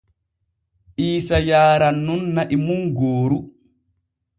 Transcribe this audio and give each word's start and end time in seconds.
Iisa 1.07 1.37
yaaran 1.49 1.97
nun 2.05 2.23
na’i 2.35 2.57
mum 2.65 2.81
gooru. 2.97 3.39